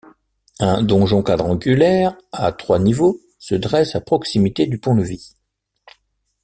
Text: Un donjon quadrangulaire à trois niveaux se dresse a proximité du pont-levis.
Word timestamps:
Un 0.59 0.81
donjon 0.81 1.21
quadrangulaire 1.21 2.17
à 2.31 2.51
trois 2.53 2.79
niveaux 2.79 3.19
se 3.37 3.53
dresse 3.53 3.93
a 3.95 4.01
proximité 4.01 4.65
du 4.65 4.79
pont-levis. 4.79 5.35